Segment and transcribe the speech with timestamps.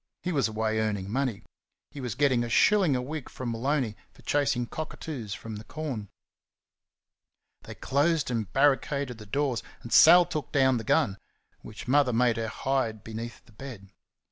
[0.23, 1.43] He was away earning money.
[1.91, 6.09] He was getting a shilling a week from Maloney, for chasing cockatoos from the corn.
[7.65, 11.19] They closed and barricaded the doors, and Sal took down the gun,
[11.61, 13.89] which Mother made her hide beneath the bed.